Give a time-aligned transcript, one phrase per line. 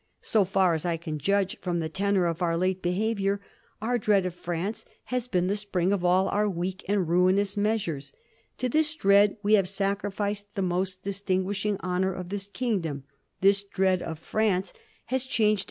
[0.33, 3.39] So far as I can judge from the tenor of our late behavior,
[3.83, 8.11] our dread of France has been the spring of all our weak and ruinous measures.
[8.57, 13.03] To this dread we have sacrificed the most distinguishing hon ors of this kingdom.
[13.41, 14.69] This dread of France
[15.05, 15.19] has changed 1739.
[15.19, 15.59] ARGTLE'S ANECDOTE.